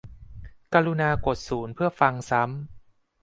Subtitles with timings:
[0.73, 2.51] กรุณากดศูนย์เพื่อฟังซ้ำ